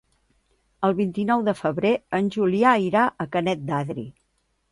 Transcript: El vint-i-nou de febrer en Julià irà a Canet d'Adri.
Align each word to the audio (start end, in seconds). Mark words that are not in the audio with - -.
El 0.87 0.95
vint-i-nou 0.99 1.43
de 1.49 1.53
febrer 1.59 1.91
en 2.19 2.31
Julià 2.37 2.73
irà 2.87 3.05
a 3.25 3.27
Canet 3.37 3.65
d'Adri. 3.69 4.07